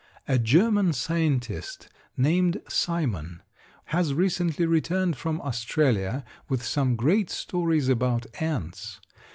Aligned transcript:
A 0.27 0.39
German 0.39 0.93
scientist 0.93 1.87
named 2.17 2.59
Simon, 2.67 3.43
has 3.93 4.15
recently 4.15 4.65
returned 4.65 5.15
from 5.15 5.39
Australia 5.41 6.25
with 6.49 6.63
some 6.63 6.95
great 6.95 7.29
stories 7.29 7.87
about 7.87 8.25
ants. 8.41 8.99